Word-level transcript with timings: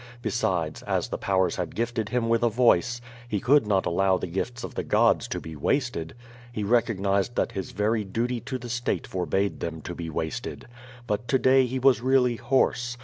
Besides, 0.23 0.81
as 0.87 1.09
the 1.09 1.17
powers 1.19 1.57
had 1.57 1.75
gifted 1.75 2.09
him 2.09 2.27
with 2.27 2.41
a 2.41 2.49
voice, 2.49 3.01
he 3.27 3.39
could 3.39 3.67
not 3.67 3.85
allow 3.85 4.17
the 4.17 4.25
gifts 4.25 4.63
of 4.63 4.73
the 4.73 4.81
gods 4.83 5.27
to 5.27 5.39
be 5.39 5.55
wasted. 5.55 6.15
He 6.51 6.63
recognized 6.63 7.35
that 7.35 7.51
his 7.51 7.69
very 7.69 8.03
duty 8.03 8.39
to 8.39 8.57
the 8.57 8.67
state 8.67 9.05
forbade 9.05 9.59
them 9.59 9.79
to 9.81 9.93
be 9.93 10.09
wasted. 10.09 10.65
But 11.05 11.27
to 11.27 11.37
day 11.37 11.67
he 11.67 11.77
was 11.77 12.01
really 12.01 12.37
hoarse. 12.37 12.97